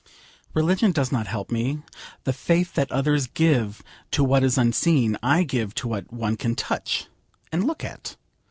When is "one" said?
6.11-6.37